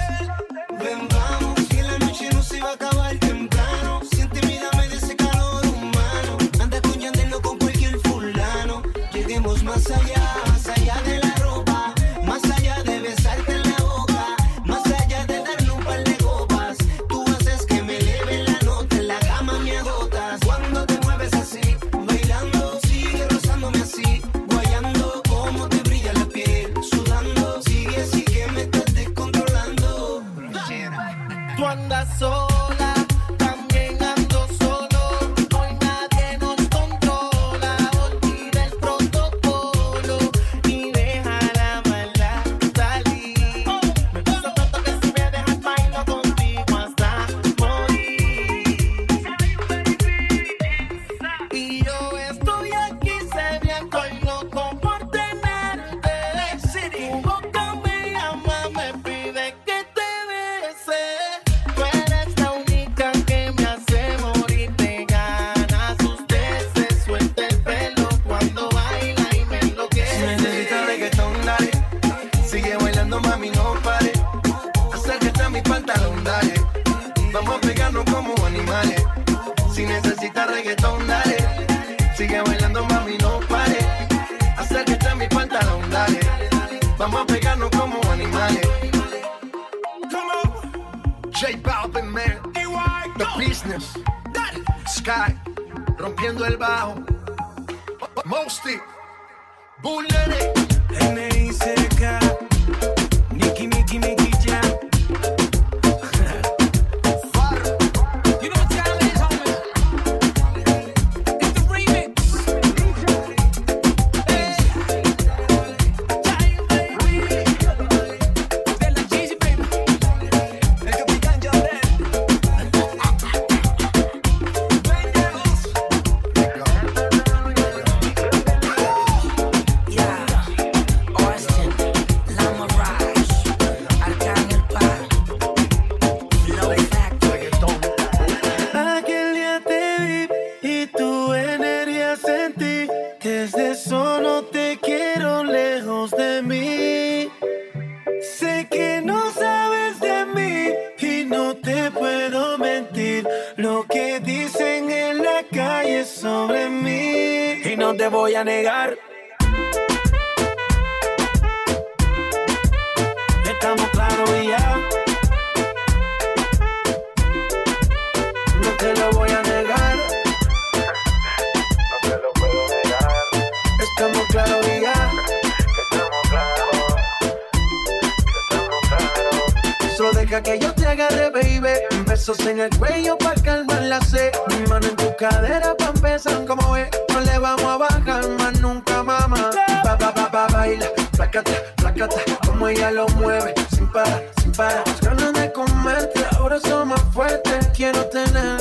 Que 180.39 180.57
yo 180.59 180.73
te 180.73 180.87
agarre, 180.87 181.29
baby. 181.29 181.73
Besos 182.05 182.39
en 182.45 182.61
el 182.61 182.69
cuello 182.77 183.17
pa' 183.17 183.33
calmar 183.43 183.81
la 183.81 183.99
sed. 183.99 184.31
Mi 184.47 184.65
mano 184.69 184.87
en 184.87 184.95
tu 184.95 185.13
cadera 185.17 185.75
pa' 185.75 185.91
empezar 185.93 186.45
como 186.45 186.77
es. 186.77 186.89
No 187.11 187.19
le 187.19 187.37
vamos 187.37 187.65
a 187.65 187.77
bajar 187.77 188.29
más 188.39 188.59
nunca, 188.61 189.03
mamá. 189.03 189.49
Pa, 189.83 189.97
pa, 189.97 190.13
pa, 190.13 190.31
pa, 190.31 190.47
baila. 190.47 190.85
Placata, 191.11 191.51
placata. 191.75 192.21
Como 192.45 192.69
ella 192.69 192.91
lo 192.91 193.07
mueve. 193.09 193.53
Sin 193.75 193.91
parar, 193.91 194.23
sin 194.41 194.53
parar. 194.53 194.83
Las 194.85 195.01
ganas 195.01 195.33
de 195.33 195.51
comerte. 195.51 196.25
Ahora 196.37 196.59
son 196.61 196.89
más 196.89 197.01
fuertes. 197.13 197.67
Quiero 197.75 198.05
tenerte 198.05 198.60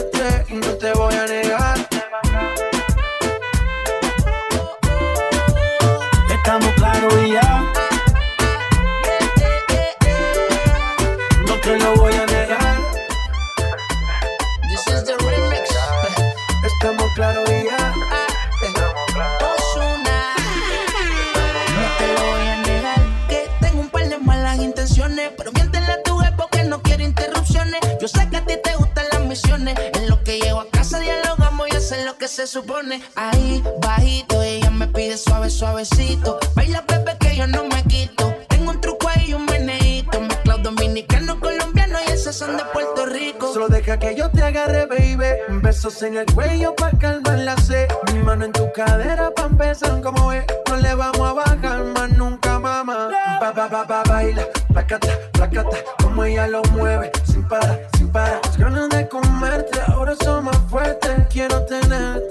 se 32.41 32.47
supone. 32.47 33.03
Ahí, 33.17 33.63
bajito, 33.83 34.43
ella 34.43 34.71
me 34.71 34.87
pide 34.89 35.19
suave, 35.19 35.51
suavecito. 35.51 36.39
Baila, 36.55 36.83
bebé, 36.89 37.15
que 37.21 37.37
yo 37.37 37.47
no 37.47 37.65
me 37.65 37.83
quito. 37.85 38.35
Tengo 38.49 38.71
un 38.71 38.81
truco 38.81 39.09
ahí, 39.09 39.35
un 39.35 39.45
meneíto. 39.45 40.19
Mezclado 40.23 40.63
dominicano, 40.63 41.39
colombiano 41.39 41.99
y 42.07 42.13
esos 42.13 42.35
son 42.35 42.57
de 42.57 42.65
Puerto 42.73 43.05
Rico. 43.05 43.53
Solo 43.53 43.69
deja 43.69 43.99
que 43.99 44.15
yo 44.15 44.31
te 44.31 44.43
agarre, 44.43 44.87
baby. 44.87 45.61
Besos 45.61 46.03
en 46.03 46.17
el 46.17 46.27
cuello 46.33 46.75
pa' 46.75 46.93
calmar 46.99 47.41
la 47.41 47.59
sed. 47.59 47.89
Mi 48.11 48.21
mano 48.21 48.47
en 48.47 48.53
tu 48.53 48.73
cadera 48.73 49.31
pa' 49.35 49.45
empezar 49.45 50.01
como 50.01 50.33
es. 50.33 50.47
No 50.67 50.77
le 50.77 50.95
vamos 50.95 51.21
a 51.21 51.33
bajar 51.35 51.85
más 51.85 52.11
nunca, 52.13 52.59
mamá. 52.59 53.11
Pa, 53.39 53.53
pa, 53.53 53.69
pa, 53.69 53.87
pa, 53.87 54.03
baila. 54.05 54.47
Placata, 54.73 55.09
placata. 55.33 55.77
Como 56.03 56.25
ella 56.25 56.47
lo 56.47 56.63
mueve. 56.73 57.13
Sin 57.25 57.47
parar, 57.47 57.87
sin 57.99 58.09
parar. 58.09 58.41
Las 58.45 58.57
ganas 58.57 58.89
de 58.89 59.09
comerte 59.09 59.79
ahora 59.89 60.15
son 60.25 60.45
más 60.47 60.59
fuertes. 60.71 61.11
Quiero 61.29 61.65
tenerte 61.67 62.30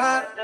te 0.00 0.42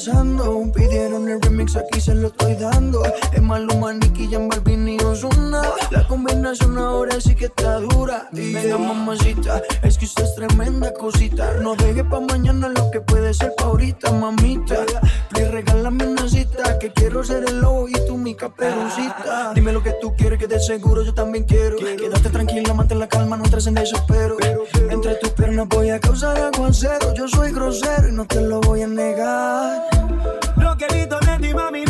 pasando? 0.00 0.72
Pidieron 0.72 1.28
el 1.28 1.42
remix, 1.42 1.76
aquí 1.76 2.00
se 2.00 2.14
lo 2.14 2.28
estoy 2.28 2.54
dando. 2.54 3.02
Es 3.32 3.42
Maluma, 3.42 3.92
Nicky, 3.92 4.28
Jan 4.30 4.48
Balvin 4.48 4.88
y 4.88 4.98
Ozuna. 5.00 5.62
La 5.90 6.06
combinación 6.06 6.78
ahora 6.78 7.20
sí 7.20 7.34
que 7.34 7.46
está 7.46 7.80
dura. 7.80 8.28
Y 8.32 8.52
venga, 8.52 8.78
mamacita, 8.78 9.62
es 9.82 9.98
que 9.98 10.06
usted 10.06 10.24
es 10.24 10.34
tremenda 10.36 10.92
cosita. 10.94 11.54
No 11.60 11.74
deje 11.74 12.04
pa' 12.04 12.20
mañana 12.20 12.68
lo 12.68 12.90
que 12.90 13.00
puede 13.00 13.34
ser 13.34 13.52
pa' 13.56 13.64
ahorita, 13.64 14.10
mamita. 14.12 14.86
Please, 15.28 15.50
regálame 15.50 16.06
una 16.06 16.26
cita, 16.28 16.78
que 16.78 16.92
quiero 16.92 17.22
ser 17.22 17.44
el 17.46 17.60
lobo 17.60 17.88
y 17.88 17.92
tú 18.06 18.16
mi 18.16 18.34
caperucita. 18.34 19.52
Dime 19.54 19.72
lo 19.72 19.82
que 19.82 19.94
tú 20.00 20.14
quieres, 20.16 20.38
que 20.38 20.46
de 20.46 20.60
seguro 20.60 21.02
yo 21.02 21.12
también 21.12 21.44
quiero. 21.44 21.76
Quédate 21.76 22.30
tranquila, 22.30 22.72
mantén 22.72 22.98
la 22.98 23.08
calma, 23.08 23.36
no 23.36 23.44
entres 23.44 23.66
en 23.66 23.74
desespero. 23.74 24.38
Entre 24.88 25.14
tus 25.16 25.30
piernas 25.30 25.68
voy 25.68 25.90
a 25.90 26.00
causar 26.00 26.38
aguacero. 26.38 27.12
Yo 27.12 27.28
soy 27.28 27.52
grosero 27.52 28.08
y 28.08 28.12
no 28.12 28.26
te 28.26 28.40
lo 28.40 28.60
voy 28.60 28.82
a 28.82 28.86
negar. 28.86 29.89
Lo 30.56 30.76
que 30.76 30.86
he 30.86 30.94
visto 30.94 31.18
de 31.20 31.38
ti, 31.38 31.54
mami, 31.54 31.84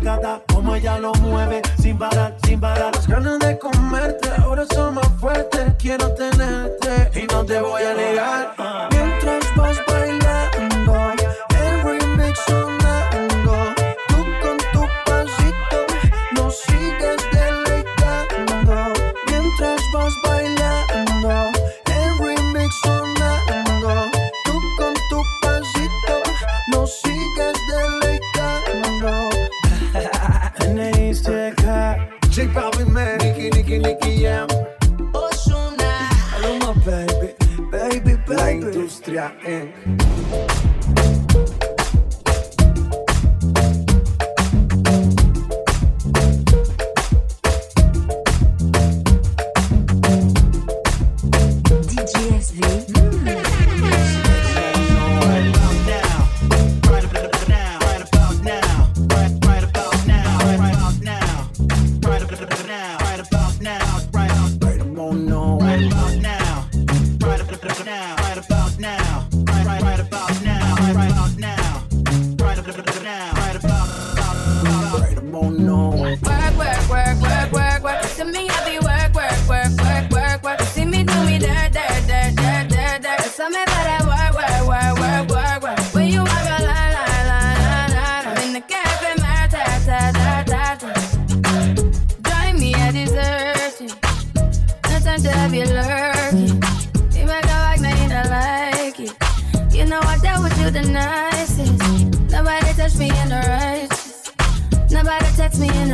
placata, 0.00 0.42
como 0.52 0.74
ella 0.74 0.98
lo 0.98 1.12
mueve, 1.14 1.62
sin 1.80 1.98
parar, 1.98 2.36
sin 2.44 2.60
parar. 2.60 2.94
Las 2.94 3.06
ganas 3.06 3.38
de 3.38 3.58
comerte 3.58 4.28
ahora 4.38 4.64
son 4.72 4.94
más 4.94 5.08
fuertes. 5.20 5.74
Quiero 5.78 6.12
tenerte 6.14 7.20
y 7.20 7.26
no 7.26 7.44
te 7.44 7.60
voy 7.60 7.82
a 7.82 7.94
negar. 7.94 8.54
Mientras 8.90 9.27
industria 39.18 39.32
en 39.44 40.47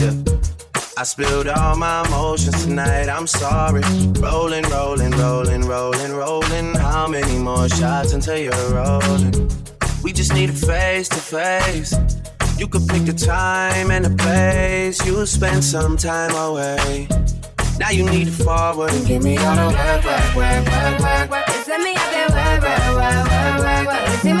yeah. 0.00 0.12
I 0.96 1.04
spilled 1.04 1.48
all 1.48 1.76
my 1.76 2.04
emotions 2.06 2.64
tonight. 2.64 3.08
I'm 3.08 3.26
sorry. 3.26 3.82
Rolling, 4.18 4.64
rolling, 4.64 5.12
rolling, 5.12 5.62
rolling, 5.62 6.12
rolling. 6.12 6.74
How 6.74 7.06
many 7.06 7.38
more 7.38 7.68
shots 7.68 8.12
until 8.12 8.36
you're 8.36 8.70
rolling? 8.70 9.48
We 10.02 10.12
just 10.12 10.34
need 10.34 10.50
a 10.50 10.52
face 10.52 11.08
to 11.10 11.16
face. 11.16 11.94
You 12.58 12.66
could 12.66 12.88
pick 12.88 13.04
the 13.04 13.12
time 13.12 13.90
and 13.90 14.04
the 14.04 14.14
place. 14.22 15.04
You 15.06 15.24
spend 15.26 15.62
some 15.62 15.96
time 15.96 16.34
away. 16.34 17.06
Now 17.78 17.90
you 17.90 18.04
need 18.04 18.24
to 18.26 18.32
forward 18.32 18.90
and 18.90 19.06
give 19.06 19.22
me 19.22 19.36
all 19.38 19.54
the 19.54 19.66
work, 19.68 20.04
work, 20.04 20.34
work, 20.34 20.66
work, 20.66 21.00
work, 21.00 21.30
work. 21.30 21.46
You 21.46 21.62
send 21.62 21.84
me 21.84 21.94
out 21.94 22.10
there, 22.10 22.28
work, 22.28 22.62
work, 22.62 22.96
work, 22.96 23.28
work, 23.28 23.86
work, 23.86 23.86
work. 23.86 24.37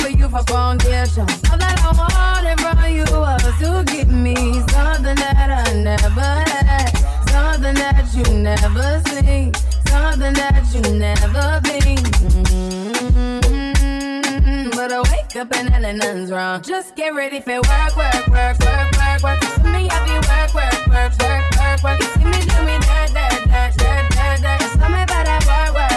For 0.00 0.08
you 0.10 0.28
for 0.28 0.42
foundation. 0.44 1.26
All 1.50 1.58
that 1.58 1.76
I 1.82 1.92
wanted 1.96 2.58
from 2.60 2.78
you 2.92 3.04
was 3.18 3.42
to 3.60 3.84
give 3.92 4.08
me 4.10 4.34
something 4.70 5.16
that 5.16 5.48
I 5.50 5.72
never 5.74 6.20
had, 6.20 6.90
something 7.30 7.74
that 7.74 8.06
you 8.14 8.24
never 8.34 9.00
seen, 9.08 9.52
something 9.88 10.34
that 10.34 10.64
you 10.72 10.80
never 10.98 11.60
been. 11.62 12.04
Mm, 13.40 14.70
But 14.74 14.92
I 14.92 15.00
wake 15.12 15.36
up 15.36 15.52
and 15.56 15.68
hell 15.70 15.92
nothing's 15.92 16.30
wrong. 16.30 16.62
Just 16.62 16.94
get 16.96 17.14
ready 17.14 17.40
for 17.40 17.54
work, 17.60 17.96
work, 17.96 18.26
work, 18.28 18.58
work, 18.60 18.90
work, 18.96 19.22
work. 19.22 19.40
For 19.44 19.68
me, 19.68 19.88
I 19.90 19.98
be 20.06 20.14
work, 20.28 20.54
work, 20.54 20.86
work, 20.88 21.12
work, 21.20 21.44
work, 21.60 21.82
work. 21.82 21.98
You 22.00 22.06
see 22.14 22.24
me 22.24 22.40
do 22.50 22.58
me 22.64 22.76
da, 22.86 23.06
da, 23.06 23.28
da, 23.50 23.70
da, 23.76 24.08
da, 24.08 24.36
da. 24.36 24.58
Tell 24.78 24.90
me 24.90 25.02
about 25.02 25.24
that 25.26 25.42
work, 25.46 25.72
work, 25.74 25.89